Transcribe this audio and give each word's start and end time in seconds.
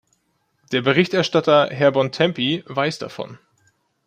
Der 0.71 0.81
Berichterstatter 0.81 1.67
Herr 1.69 1.91
Bontempi 1.91 2.63
weiß 2.65 2.97
davon. 2.97 3.37